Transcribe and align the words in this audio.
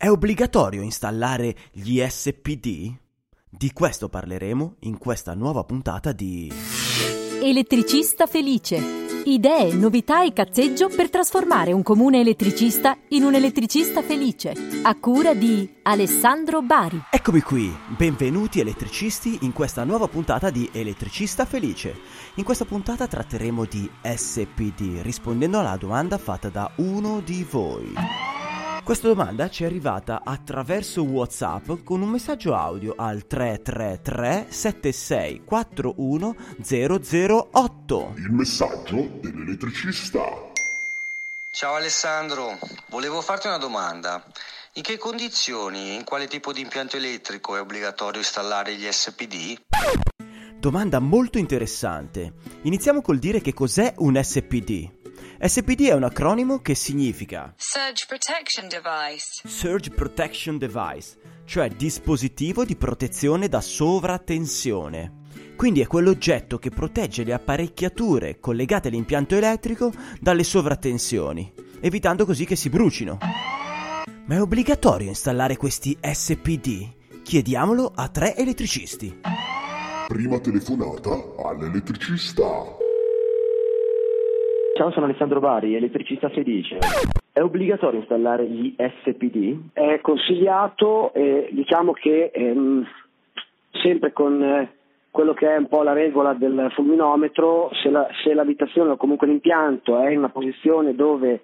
È 0.00 0.08
obbligatorio 0.08 0.80
installare 0.82 1.56
gli 1.72 2.00
SPD? 2.08 2.94
Di 3.50 3.72
questo 3.72 4.08
parleremo 4.08 4.76
in 4.82 4.96
questa 4.96 5.34
nuova 5.34 5.64
puntata 5.64 6.12
di 6.12 6.48
Elettricista 7.42 8.28
felice. 8.28 8.80
Idee, 9.24 9.74
novità 9.74 10.22
e 10.22 10.32
cazzeggio 10.32 10.88
per 10.88 11.10
trasformare 11.10 11.72
un 11.72 11.82
comune 11.82 12.20
elettricista 12.20 12.96
in 13.08 13.24
un 13.24 13.34
elettricista 13.34 14.00
felice. 14.00 14.54
A 14.82 14.94
cura 14.94 15.34
di 15.34 15.68
Alessandro 15.82 16.62
Bari. 16.62 17.02
Eccomi 17.10 17.40
qui, 17.40 17.76
benvenuti 17.88 18.60
elettricisti 18.60 19.38
in 19.40 19.52
questa 19.52 19.82
nuova 19.82 20.06
puntata 20.06 20.50
di 20.50 20.70
Elettricista 20.72 21.44
Felice. 21.44 21.98
In 22.34 22.44
questa 22.44 22.64
puntata 22.64 23.08
tratteremo 23.08 23.64
di 23.64 23.90
SPD, 24.00 25.00
rispondendo 25.02 25.58
alla 25.58 25.76
domanda 25.76 26.18
fatta 26.18 26.50
da 26.50 26.70
uno 26.76 27.18
di 27.18 27.44
voi. 27.50 28.37
Questa 28.88 29.06
domanda 29.08 29.50
ci 29.50 29.64
è 29.64 29.66
arrivata 29.66 30.22
attraverso 30.24 31.02
WhatsApp 31.02 31.84
con 31.84 32.00
un 32.00 32.08
messaggio 32.08 32.54
audio 32.54 32.94
al 32.96 33.26
333 33.26 34.46
7641 34.48 36.36
008. 37.52 38.12
Il 38.16 38.30
messaggio 38.30 39.10
dell'elettricista. 39.20 40.22
Ciao 41.50 41.74
Alessandro, 41.74 42.58
volevo 42.88 43.20
farti 43.20 43.46
una 43.48 43.58
domanda. 43.58 44.24
In 44.76 44.82
che 44.82 44.96
condizioni 44.96 45.90
e 45.90 45.92
in 45.92 46.04
quale 46.04 46.26
tipo 46.26 46.54
di 46.54 46.62
impianto 46.62 46.96
elettrico 46.96 47.56
è 47.56 47.60
obbligatorio 47.60 48.20
installare 48.20 48.74
gli 48.74 48.90
SPD? 48.90 49.58
Domanda 50.58 50.98
molto 50.98 51.36
interessante. 51.36 52.32
Iniziamo 52.62 53.02
col 53.02 53.18
dire 53.18 53.42
che 53.42 53.52
cos'è 53.52 53.92
un 53.98 54.18
SPD. 54.20 54.97
SPD 55.40 55.82
è 55.82 55.94
un 55.94 56.02
acronimo 56.02 56.58
che 56.58 56.74
significa 56.74 57.54
Surge 57.56 58.06
Protection 58.08 58.66
Device. 58.66 59.46
Surge 59.46 59.90
Protection 59.90 60.58
Device, 60.58 61.16
cioè 61.44 61.68
dispositivo 61.68 62.64
di 62.64 62.74
protezione 62.74 63.46
da 63.46 63.60
sovratensione. 63.60 65.26
Quindi 65.54 65.80
è 65.80 65.86
quell'oggetto 65.86 66.58
che 66.58 66.70
protegge 66.70 67.22
le 67.22 67.34
apparecchiature 67.34 68.40
collegate 68.40 68.88
all'impianto 68.88 69.36
elettrico 69.36 69.92
dalle 70.18 70.42
sovratensioni, 70.42 71.52
evitando 71.78 72.24
così 72.26 72.44
che 72.44 72.56
si 72.56 72.68
brucino. 72.68 73.18
Ma 73.20 74.34
è 74.34 74.40
obbligatorio 74.40 75.06
installare 75.06 75.56
questi 75.56 75.96
SPD? 76.00 77.22
Chiediamolo 77.22 77.92
a 77.94 78.08
tre 78.08 78.36
elettricisti. 78.36 79.20
Prima 80.08 80.40
telefonata 80.40 81.10
all'elettricista. 81.44 82.77
Ciao, 84.78 84.92
sono 84.92 85.06
Alessandro 85.06 85.40
Bari, 85.40 85.74
elettricista 85.74 86.28
felice. 86.28 86.78
È 87.32 87.40
obbligatorio 87.40 87.98
installare 87.98 88.46
gli 88.46 88.76
SPD? 88.76 89.72
È 89.72 89.98
consigliato, 90.00 91.12
eh, 91.14 91.48
diciamo 91.50 91.90
che 91.90 92.30
ehm, 92.32 92.86
sempre 93.72 94.12
con 94.12 94.40
eh, 94.40 94.70
quello 95.10 95.34
che 95.34 95.52
è 95.52 95.56
un 95.56 95.66
po' 95.66 95.82
la 95.82 95.94
regola 95.94 96.32
del 96.32 96.70
fulminometro, 96.76 97.70
se, 97.82 97.90
la, 97.90 98.06
se 98.22 98.32
l'abitazione 98.34 98.92
o 98.92 98.96
comunque 98.96 99.26
l'impianto 99.26 99.98
è 99.98 100.10
in 100.10 100.18
una 100.18 100.28
posizione 100.28 100.94
dove 100.94 101.40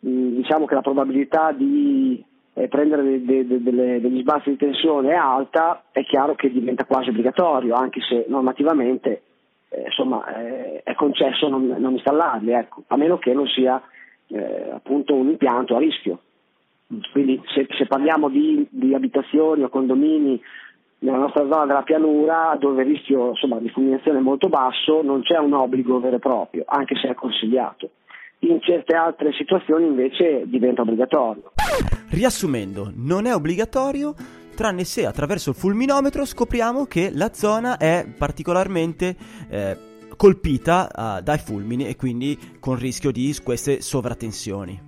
mh, 0.00 0.34
diciamo 0.34 0.66
che 0.66 0.74
la 0.74 0.82
probabilità 0.82 1.52
di 1.52 2.22
eh, 2.52 2.68
prendere 2.68 3.02
de, 3.04 3.24
de, 3.24 3.46
de, 3.46 3.62
delle, 3.62 4.00
degli 4.02 4.20
sbalzi 4.20 4.50
di 4.50 4.56
tensione 4.56 5.12
è 5.12 5.16
alta, 5.16 5.84
è 5.92 6.04
chiaro 6.04 6.34
che 6.34 6.52
diventa 6.52 6.84
quasi 6.84 7.08
obbligatorio, 7.08 7.74
anche 7.74 8.00
se 8.02 8.26
normativamente 8.28 9.22
eh, 10.38 10.82
è 10.82 10.94
concesso 10.94 11.48
non, 11.48 11.66
non 11.66 11.92
installarli, 11.92 12.52
ecco, 12.52 12.82
a 12.86 12.96
meno 12.96 13.18
che 13.18 13.32
non 13.32 13.46
sia 13.46 13.80
eh, 14.28 14.70
appunto 14.72 15.14
un 15.14 15.28
impianto 15.28 15.76
a 15.76 15.78
rischio. 15.78 16.20
Quindi 17.10 17.40
se, 17.54 17.66
se 17.76 17.86
parliamo 17.86 18.28
di, 18.28 18.66
di, 18.70 18.94
abitazioni 18.94 19.64
o 19.64 19.68
condomini 19.68 20.40
nella 21.00 21.18
nostra 21.18 21.42
zona 21.42 21.66
della 21.66 21.82
pianura 21.82 22.56
dove 22.58 22.82
il 22.82 22.88
rischio 22.88 23.30
insomma, 23.30 23.58
di 23.58 23.68
fulminazione 23.70 24.18
è 24.18 24.22
molto 24.22 24.48
basso 24.48 25.02
non 25.02 25.22
c'è 25.22 25.36
un 25.38 25.52
obbligo 25.52 25.98
vero 25.98 26.16
e 26.16 26.20
proprio, 26.20 26.62
anche 26.66 26.94
se 26.96 27.08
è 27.08 27.14
consigliato. 27.14 27.90
In 28.40 28.60
certe 28.60 28.94
altre 28.94 29.32
situazioni 29.32 29.86
invece 29.86 30.42
diventa 30.46 30.82
obbligatorio. 30.82 31.52
Riassumendo, 32.10 32.92
non 32.94 33.26
è 33.26 33.34
obbligatorio 33.34 34.14
tranne 34.54 34.84
se 34.84 35.06
attraverso 35.06 35.50
il 35.50 35.56
fulminometro 35.56 36.24
scopriamo 36.24 36.86
che 36.86 37.10
la 37.12 37.32
zona 37.32 37.76
è 37.76 38.06
particolarmente 38.16 39.14
eh, 39.50 39.76
colpita 40.16 40.88
uh, 40.92 41.22
dai 41.22 41.38
fulmini 41.38 41.86
e 41.86 41.96
quindi 41.96 42.38
con 42.58 42.76
rischio 42.78 43.10
di 43.10 43.34
queste 43.42 43.80
sovratensioni. 43.80 44.80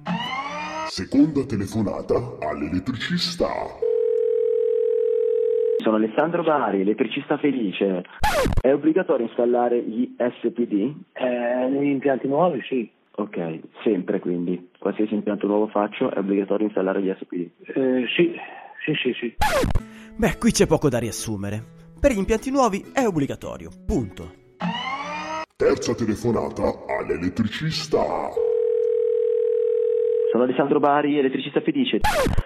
Seconda 0.89 1.44
telefonata 1.44 2.39
all'elettricista. 2.41 3.47
Sono 5.77 5.97
Alessandro 5.97 6.43
Bari, 6.43 6.81
elettricista 6.81 7.38
felice. 7.38 8.03
È 8.61 8.72
obbligatorio 8.72 9.27
installare 9.27 9.81
gli 9.83 10.12
SPD? 10.17 10.93
Eh, 11.12 11.69
negli 11.71 11.91
impianti 11.91 12.27
nuovi 12.27 12.61
sì. 12.69 12.91
Ok, 13.12 13.61
sempre 13.84 14.19
quindi. 14.19 14.71
Qualsiasi 14.78 15.15
impianto 15.15 15.47
nuovo 15.47 15.69
faccio 15.69 16.11
è 16.11 16.19
obbligatorio 16.19 16.67
installare 16.67 17.03
gli 17.03 17.15
SPD? 17.17 17.50
Eh, 17.77 18.06
sì, 18.15 18.34
sì, 18.84 18.94
sì, 18.94 19.12
sì. 19.12 19.37
Beh, 20.17 20.37
qui 20.38 20.50
c'è 20.50 20.67
poco 20.67 20.88
da 20.88 20.99
riassumere. 20.99 21.62
Per 22.00 22.12
gli 22.12 22.19
impianti 22.19 22.50
nuovi 22.50 22.84
è 22.93 23.06
obbligatorio, 23.06 23.71
punto. 23.87 24.33
Terza 25.61 25.93
telefonata 25.93 26.85
all'elettricista. 26.87 27.99
Sono 30.31 30.45
Alessandro 30.45 30.79
Bari, 30.79 31.19
elettricista 31.19 31.61
felice. 31.63 31.99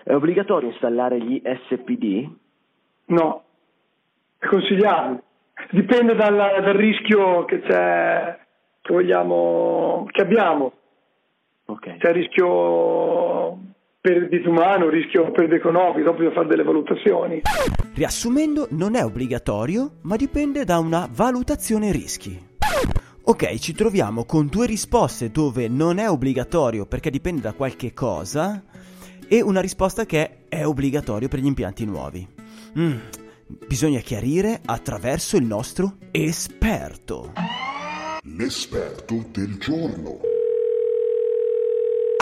È 0.02 0.14
obbligatorio 0.14 0.70
installare 0.70 1.20
gli 1.20 1.42
SPD? 1.68 2.26
No, 3.08 3.44
è 4.38 4.46
consigliato. 4.46 5.24
Dipende 5.72 6.14
dal, 6.14 6.34
dal 6.34 6.72
rischio 6.72 7.44
che 7.44 7.60
c'è, 7.60 8.38
che 8.80 8.94
vogliamo, 8.94 10.06
che 10.10 10.22
abbiamo. 10.22 10.72
Ok. 11.66 11.98
C'è 11.98 12.08
il 12.08 12.14
rischio 12.14 13.58
per 14.00 14.16
il 14.16 14.28
vita 14.28 14.48
umano, 14.48 14.88
rischio 14.88 15.30
per 15.32 15.52
economico, 15.52 16.00
dopo 16.00 16.16
bisogna 16.16 16.34
fare 16.34 16.48
delle 16.48 16.62
valutazioni. 16.62 17.42
Riassumendo, 17.94 18.68
non 18.70 18.94
è 18.94 19.04
obbligatorio, 19.04 19.98
ma 20.04 20.16
dipende 20.16 20.64
da 20.64 20.78
una 20.78 21.06
valutazione 21.12 21.92
rischi. 21.92 22.51
Ok, 23.24 23.56
ci 23.58 23.72
troviamo 23.72 24.24
con 24.24 24.48
due 24.48 24.66
risposte 24.66 25.30
dove 25.30 25.68
non 25.68 25.98
è 25.98 26.10
obbligatorio 26.10 26.86
perché 26.86 27.08
dipende 27.08 27.40
da 27.40 27.52
qualche 27.52 27.94
cosa 27.94 28.64
e 29.28 29.40
una 29.40 29.60
risposta 29.60 30.04
che 30.04 30.48
è 30.48 30.66
obbligatorio 30.66 31.28
per 31.28 31.38
gli 31.38 31.46
impianti 31.46 31.84
nuovi. 31.84 32.26
Mm, 32.76 32.96
bisogna 33.68 34.00
chiarire 34.00 34.60
attraverso 34.64 35.36
il 35.36 35.44
nostro 35.44 35.98
esperto. 36.10 37.32
L'esperto 38.24 39.24
del 39.30 39.56
giorno. 39.56 40.18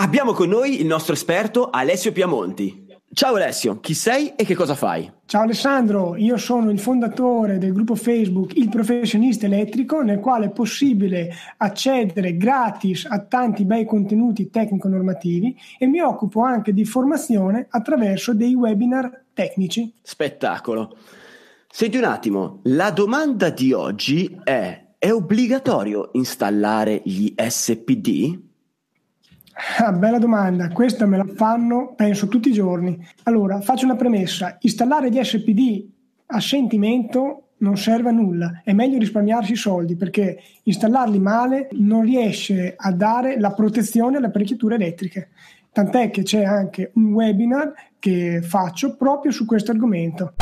Abbiamo 0.00 0.32
con 0.32 0.50
noi 0.50 0.81
il 0.81 0.87
nostro 0.87 1.15
esperto 1.15 1.71
Alessio 1.71 2.12
Piamonti. 2.12 2.90
Ciao 3.12 3.34
Alessio, 3.34 3.81
chi 3.81 3.93
sei 3.93 4.34
e 4.37 4.44
che 4.44 4.54
cosa 4.54 4.76
fai? 4.76 5.10
Ciao 5.26 5.43
Alessandro, 5.43 6.15
io 6.15 6.37
sono 6.37 6.71
il 6.71 6.78
fondatore 6.78 7.59
del 7.59 7.72
gruppo 7.72 7.97
Facebook 7.97 8.56
Il 8.56 8.69
Professionista 8.69 9.47
Elettrico, 9.47 10.00
nel 10.00 10.21
quale 10.21 10.47
è 10.47 10.50
possibile 10.50 11.28
accedere 11.56 12.37
gratis 12.37 13.06
a 13.06 13.19
tanti 13.19 13.65
bei 13.65 13.84
contenuti 13.84 14.49
tecnico-normativi 14.49 15.56
e 15.76 15.88
mi 15.88 15.99
occupo 16.00 16.43
anche 16.43 16.72
di 16.72 16.84
formazione 16.84 17.66
attraverso 17.69 18.32
dei 18.32 18.54
webinar 18.54 19.25
tecnici. 19.34 19.93
Spettacolo. 20.00 20.97
Senti 21.69 21.97
un 21.97 22.04
attimo, 22.04 22.60
la 22.62 22.93
domanda 22.93 23.50
di 23.50 23.72
oggi 23.72 24.38
è: 24.44 24.87
è 24.97 25.10
obbligatorio 25.10 26.10
installare 26.12 27.03
gli 27.04 27.34
SPD? 27.37 28.50
Ah, 29.78 29.93
bella 29.93 30.19
domanda, 30.19 30.69
questa 30.69 31.06
me 31.06 31.16
la 31.16 31.26
fanno 31.34 31.94
penso 31.94 32.28
tutti 32.28 32.48
i 32.48 32.53
giorni. 32.53 32.98
Allora, 33.25 33.60
faccio 33.60 33.84
una 33.84 33.97
premessa, 33.97 34.56
installare 34.61 35.11
gli 35.11 35.23
SPD 35.23 35.87
a 36.26 36.40
sentimento 36.40 37.50
non 37.58 37.76
serve 37.76 38.08
a 38.08 38.12
nulla, 38.12 38.62
è 38.64 38.73
meglio 38.73 38.99
risparmiarsi 38.99 39.52
i 39.52 39.56
soldi 39.56 39.96
perché 39.96 40.38
installarli 40.62 41.19
male 41.19 41.69
non 41.73 42.02
riesce 42.02 42.75
a 42.76 42.90
dare 42.93 43.38
la 43.38 43.52
protezione 43.52 44.17
alle 44.17 44.26
apparecchiature 44.26 44.76
elettriche. 44.76 45.31
Tant'è 45.73 46.11
che 46.11 46.23
c'è 46.23 46.43
anche 46.43 46.90
un 46.94 47.12
webinar 47.12 47.73
che 47.99 48.40
faccio 48.43 48.96
proprio 48.96 49.31
su 49.31 49.44
questo 49.44 49.70
argomento. 49.73 50.35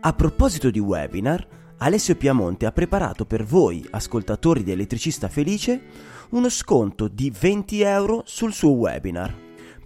A 0.00 0.12
proposito 0.12 0.70
di 0.70 0.78
webinar, 0.78 1.46
Alessio 1.78 2.16
Piamonte 2.16 2.64
ha 2.64 2.72
preparato 2.72 3.26
per 3.26 3.44
voi, 3.44 3.86
ascoltatori 3.90 4.64
di 4.64 4.72
Elettricista 4.72 5.28
Felice, 5.28 5.80
uno 6.30 6.48
sconto 6.48 7.08
di 7.08 7.32
20 7.36 7.80
euro 7.82 8.22
sul 8.24 8.52
suo 8.52 8.70
webinar. 8.70 9.34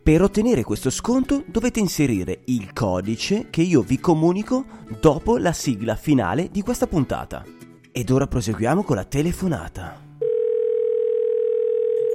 Per 0.03 0.23
ottenere 0.23 0.63
questo 0.63 0.91
sconto 0.91 1.45
dovete 1.47 1.79
inserire 1.79 2.41
il 2.47 2.73
codice 2.73 3.49
che 3.51 3.63
io 3.63 3.83
vi 3.83 3.99
comunico 3.99 4.65
dopo 5.01 5.37
la 5.37 5.53
sigla 5.53 5.95
finale 5.95 6.49
di 6.51 6.63
questa 6.63 6.87
puntata. 6.87 7.45
Ed 7.93 8.11
ora 8.11 8.27
proseguiamo 8.27 8.83
con 8.83 8.97
la 8.97 9.05
telefonata. 9.05 10.09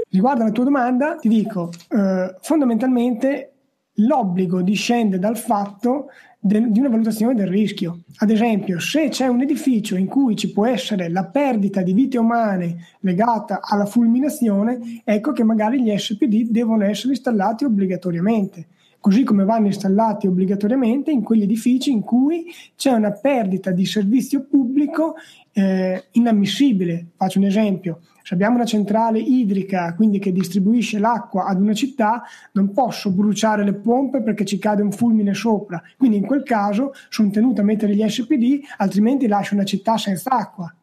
Riguardo 0.10 0.42
alla 0.42 0.52
tua 0.52 0.64
domanda, 0.64 1.16
ti 1.16 1.28
dico, 1.28 1.70
eh, 1.90 2.36
fondamentalmente 2.42 3.52
l'obbligo 3.96 4.62
discende 4.62 5.20
dal 5.20 5.38
fatto 5.38 6.08
de, 6.46 6.70
di 6.70 6.80
una 6.80 6.90
valutazione 6.90 7.34
del 7.34 7.48
rischio. 7.48 8.02
Ad 8.18 8.30
esempio, 8.30 8.80
se 8.80 9.10
c'è 9.10 9.26
un 9.26 9.42
edificio 9.42 9.96
in 9.96 10.06
cui 10.06 10.36
ci 10.36 10.52
può 10.52 10.68
essere 10.68 11.10
la 11.10 11.26
perdita 11.26 11.82
di 11.82 11.94
vite 11.94 12.20
umane 12.20 12.78
legata 13.00 13.62
alla 13.64 13.86
fulminazione, 13.86 15.02
ecco 15.04 15.32
che 15.32 15.44
magari 15.44 15.82
gli 15.82 15.96
SPD 15.98 16.50
devono 16.50 16.84
essere 16.84 17.14
installati 17.14 17.66
obbligatoriamente 17.66 18.68
così 19.06 19.24
come 19.24 19.44
vanno 19.44 19.68
installati 19.68 20.26
obbligatoriamente 20.26 21.12
in 21.12 21.22
quegli 21.22 21.44
edifici 21.44 21.92
in 21.92 22.02
cui 22.02 22.52
c'è 22.76 22.90
una 22.90 23.12
perdita 23.12 23.70
di 23.70 23.86
servizio 23.86 24.48
pubblico 24.50 25.14
eh, 25.54 26.06
inammissibile. 26.14 27.10
Faccio 27.16 27.38
un 27.38 27.46
esempio, 27.46 28.00
se 28.24 28.34
abbiamo 28.34 28.56
una 28.56 28.66
centrale 28.66 29.20
idrica, 29.20 29.94
quindi 29.94 30.18
che 30.18 30.32
distribuisce 30.32 30.98
l'acqua 30.98 31.46
ad 31.46 31.62
una 31.62 31.76
città, 31.76 32.24
non 32.54 32.72
posso 32.74 33.12
bruciare 33.12 33.64
le 33.64 33.76
pompe 33.76 34.24
perché 34.24 34.44
ci 34.44 34.58
cade 34.58 34.82
un 34.82 34.92
fulmine 34.92 35.36
sopra. 35.36 35.80
Quindi 36.00 36.18
in 36.18 36.26
quel 36.26 36.42
caso 36.42 36.92
sono 37.10 37.30
tenuto 37.30 37.62
a 37.62 37.64
mettere 37.64 37.94
gli 37.94 38.10
SPD, 38.10 38.60
altrimenti 38.78 39.28
lascio 39.28 39.54
una 39.54 39.66
città 39.66 39.98
senza 39.98 40.32
acqua 40.32 40.76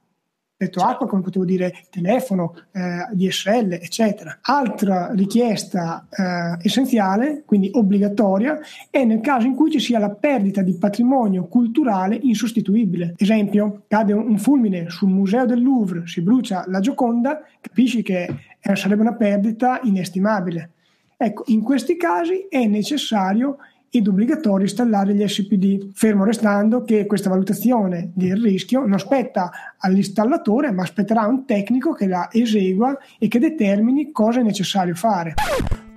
detto 0.64 0.80
acqua, 0.80 1.06
come 1.06 1.22
potevo 1.22 1.44
dire 1.44 1.84
telefono, 1.90 2.54
eh, 2.72 3.06
DSL, 3.12 3.72
eccetera. 3.72 4.38
Altra 4.42 5.10
richiesta 5.12 6.06
eh, 6.10 6.58
essenziale, 6.66 7.42
quindi 7.44 7.70
obbligatoria, 7.72 8.58
è 8.90 9.04
nel 9.04 9.20
caso 9.20 9.46
in 9.46 9.54
cui 9.54 9.70
ci 9.70 9.80
sia 9.80 9.98
la 9.98 10.10
perdita 10.10 10.62
di 10.62 10.74
patrimonio 10.74 11.46
culturale 11.46 12.18
insostituibile. 12.20 13.14
Esempio, 13.16 13.82
cade 13.88 14.12
un 14.12 14.38
fulmine 14.38 14.88
sul 14.90 15.08
museo 15.08 15.46
del 15.46 15.62
Louvre, 15.62 16.06
si 16.06 16.20
brucia 16.20 16.64
la 16.68 16.80
Gioconda, 16.80 17.42
capisci 17.60 18.02
che 18.02 18.28
eh, 18.60 18.76
sarebbe 18.76 19.02
una 19.02 19.14
perdita 19.14 19.80
inestimabile. 19.82 20.70
Ecco, 21.16 21.44
in 21.46 21.62
questi 21.62 21.96
casi 21.96 22.46
è 22.48 22.66
necessario 22.66 23.58
ed 23.94 24.08
obbligatorio 24.08 24.64
installare 24.64 25.14
gli 25.14 25.26
SPD, 25.28 25.90
fermo 25.92 26.24
restando 26.24 26.82
che 26.82 27.04
questa 27.04 27.28
valutazione 27.28 28.10
del 28.14 28.40
rischio 28.40 28.86
non 28.86 28.98
spetta 28.98 29.50
all'installatore, 29.76 30.72
ma 30.72 30.86
spetterà 30.86 31.20
a 31.20 31.26
un 31.26 31.44
tecnico 31.44 31.92
che 31.92 32.06
la 32.06 32.30
esegua 32.32 32.96
e 33.18 33.28
che 33.28 33.38
determini 33.38 34.10
cosa 34.10 34.40
è 34.40 34.42
necessario 34.42 34.94
fare. 34.94 35.34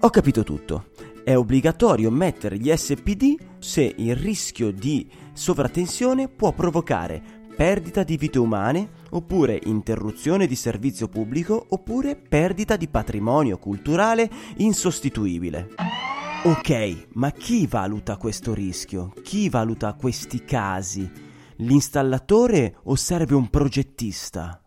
Ho 0.02 0.10
capito 0.10 0.44
tutto. 0.44 0.88
È 1.24 1.38
obbligatorio 1.38 2.12
mettere 2.12 2.58
gli 2.58 2.70
SPD 2.76 3.38
se 3.60 3.94
il 3.96 4.14
rischio 4.14 4.72
di 4.72 5.10
sovratensione 5.32 6.28
può 6.28 6.52
provocare 6.52 7.44
perdita 7.56 8.04
di 8.04 8.18
vite 8.18 8.40
umane, 8.40 8.90
oppure 9.12 9.58
interruzione 9.64 10.48
di 10.48 10.56
servizio 10.58 11.08
pubblico, 11.08 11.66
oppure 11.70 12.18
perdita 12.18 12.76
di 12.76 12.90
patrimonio 12.90 13.58
culturale 13.58 14.30
insostituibile. 14.58 16.15
Ok, 16.46 17.08
ma 17.14 17.32
chi 17.32 17.66
valuta 17.66 18.18
questo 18.18 18.54
rischio? 18.54 19.12
Chi 19.24 19.50
valuta 19.50 19.94
questi 19.94 20.44
casi? 20.44 21.10
L'installatore 21.56 22.76
o 22.84 22.94
serve 22.94 23.34
un 23.34 23.50
progettista? 23.50 24.62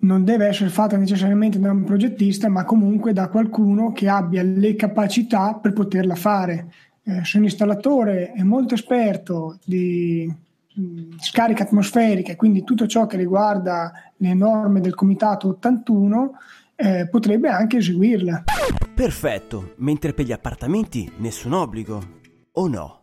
Non 0.00 0.24
deve 0.24 0.46
essere 0.46 0.70
fatta 0.70 0.96
necessariamente 0.96 1.58
da 1.58 1.72
un 1.72 1.84
progettista, 1.84 2.48
ma 2.48 2.64
comunque 2.64 3.12
da 3.12 3.28
qualcuno 3.28 3.92
che 3.92 4.08
abbia 4.08 4.42
le 4.42 4.74
capacità 4.76 5.52
per 5.60 5.74
poterla 5.74 6.14
fare. 6.14 6.72
Eh, 7.02 7.22
se 7.22 7.36
un 7.36 7.44
installatore 7.44 8.32
è 8.32 8.42
molto 8.42 8.72
esperto 8.72 9.58
di 9.62 10.26
mh, 10.72 11.18
scariche 11.18 11.64
atmosferiche, 11.64 12.34
quindi 12.34 12.64
tutto 12.64 12.86
ciò 12.86 13.04
che 13.04 13.18
riguarda 13.18 13.92
le 14.16 14.32
norme 14.32 14.80
del 14.80 14.94
Comitato 14.94 15.48
81, 15.48 16.32
eh, 16.76 17.08
potrebbe 17.08 17.48
anche 17.48 17.78
eseguirla. 17.78 18.44
Perfetto, 18.94 19.74
mentre 19.78 20.12
per 20.12 20.26
gli 20.26 20.32
appartamenti 20.32 21.10
nessun 21.18 21.52
obbligo, 21.52 22.20
o 22.52 22.68
no? 22.68 23.02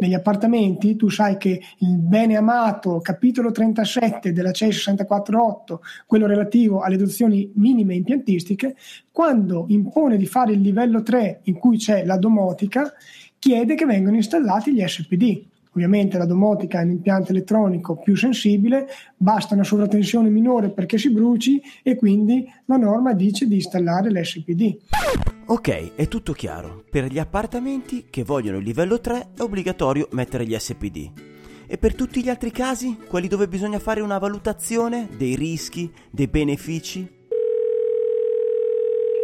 Negli 0.00 0.14
appartamenti 0.14 0.96
tu 0.96 1.08
sai 1.08 1.36
che 1.36 1.60
il 1.78 1.96
bene 1.96 2.36
amato 2.36 2.98
capitolo 3.00 3.52
37 3.52 4.32
della 4.32 4.50
CEI 4.50 4.72
648, 4.72 5.80
quello 6.06 6.26
relativo 6.26 6.80
alle 6.80 6.96
dotazioni 6.96 7.52
minime 7.54 7.94
impiantistiche, 7.94 8.74
quando 9.12 9.66
impone 9.68 10.16
di 10.16 10.26
fare 10.26 10.52
il 10.52 10.60
livello 10.60 11.02
3 11.02 11.42
in 11.44 11.54
cui 11.54 11.76
c'è 11.76 12.04
la 12.04 12.16
domotica, 12.16 12.92
chiede 13.38 13.76
che 13.76 13.84
vengano 13.84 14.16
installati 14.16 14.72
gli 14.72 14.84
SPD. 14.84 15.50
Ovviamente 15.74 16.18
la 16.18 16.26
domotica 16.26 16.80
è 16.80 16.84
un 16.84 16.90
impianto 16.90 17.30
elettronico 17.30 17.96
più 17.96 18.14
sensibile, 18.14 18.86
basta 19.16 19.54
una 19.54 19.64
sovratensione 19.64 20.28
minore 20.28 20.70
perché 20.70 20.98
si 20.98 21.10
bruci 21.10 21.62
e 21.82 21.96
quindi 21.96 22.46
la 22.66 22.76
norma 22.76 23.14
dice 23.14 23.46
di 23.46 23.54
installare 23.54 24.10
l'SPD. 24.10 24.76
Ok, 25.46 25.94
è 25.94 26.08
tutto 26.08 26.32
chiaro. 26.32 26.84
Per 26.90 27.06
gli 27.06 27.18
appartamenti 27.18 28.06
che 28.10 28.22
vogliono 28.22 28.58
il 28.58 28.64
livello 28.64 29.00
3 29.00 29.30
è 29.36 29.40
obbligatorio 29.40 30.08
mettere 30.12 30.46
gli 30.46 30.56
SPD. 30.56 31.10
E 31.66 31.78
per 31.78 31.94
tutti 31.94 32.22
gli 32.22 32.28
altri 32.28 32.50
casi, 32.50 32.98
quelli 33.08 33.28
dove 33.28 33.48
bisogna 33.48 33.78
fare 33.78 34.02
una 34.02 34.18
valutazione 34.18 35.08
dei 35.16 35.34
rischi, 35.36 35.90
dei 36.10 36.26
benefici? 36.26 37.20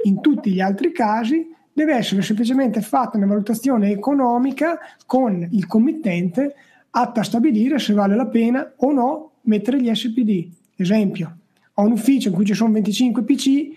In 0.05 0.21
tutti 0.23 0.51
gli 0.53 0.61
altri 0.61 0.93
casi 0.93 1.47
deve 1.79 1.95
essere 1.95 2.23
semplicemente 2.23 2.81
fatta 2.83 3.17
una 3.17 3.27
valutazione 3.27 3.93
economica 3.93 4.79
con 5.07 5.47
il 5.49 5.67
committente 5.69 6.57
atta 6.91 7.21
a 7.21 7.25
stabilire 7.25 7.79
se 7.79 7.93
vale 7.93 8.17
la 8.17 8.27
pena 8.27 8.73
o 8.79 8.93
no 8.93 9.31
mettere 9.43 9.81
gli 9.81 9.95
SPD. 9.95 10.49
Esempio, 10.75 11.37
ho 11.75 11.83
un 11.83 11.93
ufficio 11.93 12.29
in 12.29 12.35
cui 12.35 12.45
ci 12.45 12.55
sono 12.55 12.73
25 12.73 13.23
PC, 13.23 13.69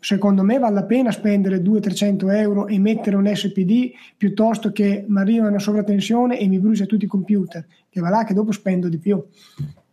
secondo 0.00 0.42
me 0.42 0.58
vale 0.58 0.74
la 0.74 0.84
pena 0.84 1.10
spendere 1.10 1.58
200-300 1.58 2.34
euro 2.34 2.66
e 2.68 2.78
mettere 2.78 3.16
un 3.16 3.30
SPD 3.30 3.90
piuttosto 4.16 4.72
che 4.72 5.04
mi 5.06 5.18
arriva 5.18 5.48
una 5.48 5.58
sovratensione 5.58 6.38
e 6.38 6.48
mi 6.48 6.58
brucia 6.58 6.86
tutti 6.86 7.04
i 7.04 7.08
computer, 7.08 7.66
che 7.90 8.00
va 8.00 8.08
là 8.08 8.24
che 8.24 8.32
dopo 8.32 8.52
spendo 8.52 8.88
di 8.88 8.96
più, 8.96 9.22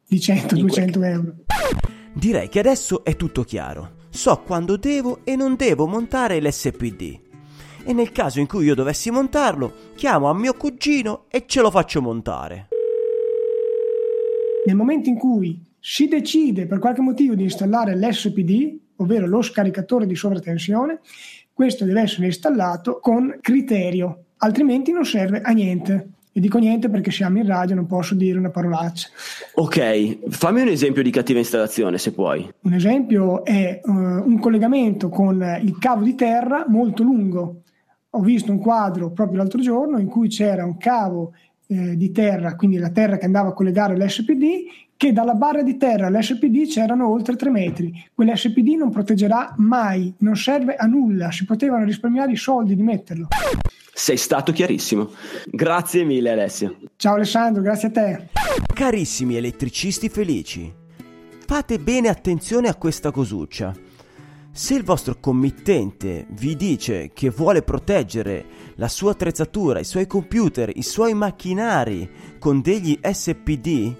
di 0.07 0.17
100-200 0.17 1.03
euro. 1.03 1.33
Direi 2.13 2.47
che 2.47 2.59
adesso 2.59 3.03
è 3.03 3.17
tutto 3.17 3.43
chiaro. 3.43 3.97
So 4.09 4.43
quando 4.45 4.77
devo 4.77 5.19
e 5.25 5.35
non 5.35 5.55
devo 5.57 5.85
montare 5.85 6.39
l'SPD 6.39 7.27
e 7.89 7.93
nel 7.93 8.11
caso 8.11 8.39
in 8.39 8.45
cui 8.45 8.65
io 8.65 8.75
dovessi 8.75 9.09
montarlo, 9.09 9.73
chiamo 9.95 10.29
a 10.29 10.33
mio 10.35 10.53
cugino 10.53 11.23
e 11.27 11.45
ce 11.47 11.59
lo 11.59 11.71
faccio 11.71 12.03
montare. 12.03 12.67
Nel 14.67 14.75
momento 14.75 15.09
in 15.09 15.17
cui 15.17 15.59
si 15.79 16.07
decide 16.07 16.67
per 16.67 16.77
qualche 16.77 17.01
motivo 17.01 17.33
di 17.33 17.41
installare 17.41 17.97
l'SPD, 17.97 18.77
ovvero 18.97 19.25
lo 19.25 19.41
scaricatore 19.41 20.05
di 20.05 20.13
sovratensione, 20.13 20.99
questo 21.51 21.83
deve 21.83 22.01
essere 22.01 22.27
installato 22.27 22.99
con 22.99 23.39
criterio, 23.41 24.25
altrimenti 24.37 24.91
non 24.91 25.03
serve 25.03 25.41
a 25.41 25.49
niente. 25.49 26.09
E 26.31 26.39
dico 26.39 26.59
niente 26.59 26.89
perché 26.89 27.09
siamo 27.09 27.39
in 27.39 27.47
radio, 27.47 27.73
non 27.73 27.87
posso 27.87 28.13
dire 28.13 28.37
una 28.37 28.51
parolaccia. 28.51 29.07
Ok, 29.55 30.29
fammi 30.29 30.61
un 30.61 30.67
esempio 30.67 31.01
di 31.01 31.09
cattiva 31.09 31.39
installazione 31.39 31.97
se 31.97 32.11
puoi. 32.11 32.47
Un 32.61 32.73
esempio 32.73 33.43
è 33.43 33.81
uh, 33.83 33.91
un 33.91 34.37
collegamento 34.39 35.09
con 35.09 35.43
il 35.63 35.75
cavo 35.79 36.03
di 36.03 36.13
terra 36.13 36.65
molto 36.67 37.01
lungo 37.01 37.63
ho 38.11 38.21
visto 38.21 38.51
un 38.51 38.59
quadro 38.59 39.11
proprio 39.11 39.37
l'altro 39.37 39.61
giorno 39.61 39.99
in 39.99 40.07
cui 40.07 40.29
c'era 40.29 40.65
un 40.65 40.77
cavo 40.77 41.33
eh, 41.67 41.95
di 41.95 42.11
terra, 42.11 42.55
quindi 42.55 42.77
la 42.77 42.89
terra 42.89 43.17
che 43.17 43.25
andava 43.25 43.49
a 43.49 43.53
collegare 43.53 43.95
l'SPD, 43.95 44.87
che 44.97 45.13
dalla 45.13 45.35
barra 45.35 45.61
di 45.61 45.77
terra 45.77 46.07
all'SPD 46.07 46.67
c'erano 46.67 47.07
oltre 47.07 47.35
3 47.35 47.49
metri. 47.51 47.93
Quell'SPD 48.13 48.75
non 48.77 48.89
proteggerà 48.89 49.53
mai, 49.57 50.13
non 50.19 50.35
serve 50.35 50.75
a 50.75 50.85
nulla, 50.87 51.31
si 51.31 51.45
potevano 51.45 51.85
risparmiare 51.85 52.31
i 52.31 52.35
soldi 52.35 52.75
di 52.75 52.81
metterlo. 52.81 53.27
Sei 53.93 54.17
stato 54.17 54.51
chiarissimo. 54.51 55.09
Grazie 55.45 56.03
mille 56.03 56.31
Alessio. 56.31 56.77
Ciao 56.95 57.15
Alessandro, 57.15 57.61
grazie 57.61 57.87
a 57.89 57.91
te. 57.91 58.29
Carissimi 58.73 59.35
elettricisti 59.35 60.09
felici, 60.09 60.73
fate 61.45 61.77
bene 61.77 62.09
attenzione 62.09 62.67
a 62.67 62.75
questa 62.75 63.11
cosuccia 63.11 63.73
se 64.59 64.75
il 64.75 64.83
vostro 64.83 65.15
committente 65.21 66.27
vi 66.31 66.57
dice 66.57 67.11
che 67.13 67.29
vuole 67.29 67.61
proteggere 67.61 68.73
la 68.75 68.89
sua 68.89 69.11
attrezzatura, 69.11 69.79
i 69.79 69.85
suoi 69.85 70.05
computer, 70.05 70.69
i 70.75 70.83
suoi 70.83 71.13
macchinari 71.13 72.35
con 72.39 72.59
degli 72.59 72.99
SPD, 73.01 73.95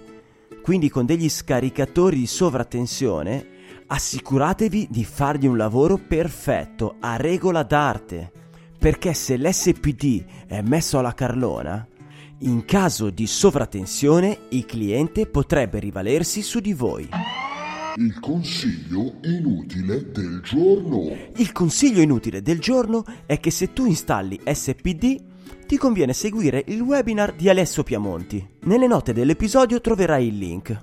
quindi 0.62 0.90
con 0.90 1.06
degli 1.06 1.30
scaricatori 1.30 2.18
di 2.18 2.28
sovratensione, 2.28 3.48
assicuratevi 3.88 4.88
di 4.92 5.06
fargli 5.06 5.48
un 5.48 5.56
lavoro 5.56 5.96
perfetto, 5.96 6.98
a 7.00 7.16
regola 7.16 7.64
d'arte, 7.64 8.30
perché 8.78 9.14
se 9.14 9.38
l'SPD 9.38 10.26
è 10.46 10.62
messo 10.62 11.00
alla 11.00 11.14
carlona, 11.14 11.88
in 12.40 12.66
caso 12.66 13.10
di 13.10 13.28
sovratensione 13.28 14.40
il 14.50 14.66
cliente 14.66 15.26
potrebbe 15.26 15.80
rivalersi 15.80 16.42
su 16.42 16.60
di 16.60 16.74
voi. 16.74 17.10
Il 17.96 18.20
consiglio 18.20 19.16
inutile 19.24 20.12
del 20.12 20.42
giorno. 20.42 21.16
Il 21.36 21.52
consiglio 21.52 22.02
inutile 22.02 22.42
del 22.42 22.60
giorno 22.60 23.04
è 23.26 23.40
che 23.40 23.52
se 23.52 23.74
tu 23.74 23.86
installi 23.86 24.40
SPD 24.46 25.18
ti 25.66 25.78
conviene 25.78 26.14
seguire 26.14 26.64
il 26.68 26.82
webinar 26.82 27.34
di 27.34 27.50
Alessio 27.50 27.84
Piamonti. 27.84 28.48
Nelle 28.62 28.88
note 28.88 29.14
dell'episodio 29.14 29.82
troverai 29.82 30.28
il 30.28 30.38
link. 30.38 30.78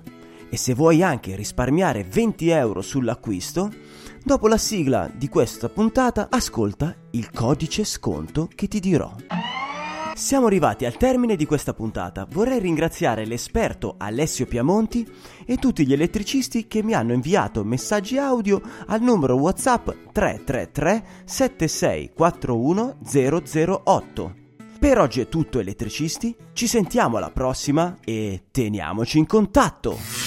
E 0.49 0.55
se 0.57 0.73
vuoi 0.73 1.03
anche 1.03 1.35
risparmiare 1.35 2.03
20 2.03 2.49
euro 2.49 2.81
sull'acquisto, 2.81 3.71
Dopo 4.27 4.49
la 4.49 4.57
sigla 4.57 5.09
di 5.13 5.29
questa 5.29 5.69
puntata, 5.69 6.27
ascolta 6.29 6.93
il 7.11 7.31
codice 7.31 7.85
sconto 7.85 8.49
che 8.53 8.67
ti 8.67 8.81
dirò. 8.81 9.15
Siamo 10.17 10.47
arrivati 10.47 10.83
al 10.85 10.97
termine 10.97 11.35
di 11.35 11.45
questa 11.45 11.75
puntata. 11.75 12.25
Vorrei 12.27 12.57
ringraziare 12.57 13.23
l'esperto 13.23 13.97
Alessio 13.99 14.47
Piamonti 14.47 15.07
e 15.45 15.57
tutti 15.57 15.85
gli 15.85 15.93
elettricisti 15.93 16.65
che 16.65 16.81
mi 16.81 16.95
hanno 16.95 17.13
inviato 17.13 17.63
messaggi 17.63 18.17
audio 18.17 18.59
al 18.87 18.99
numero 18.99 19.35
WhatsApp 19.35 19.89
333 20.11 21.03
7641 21.23 22.97
008. 23.83 24.35
Per 24.79 24.99
oggi 24.99 25.21
è 25.21 25.29
tutto 25.29 25.59
elettricisti, 25.59 26.35
ci 26.53 26.65
sentiamo 26.65 27.17
alla 27.17 27.29
prossima 27.29 27.97
e 28.03 28.45
teniamoci 28.49 29.19
in 29.19 29.27
contatto! 29.27 30.26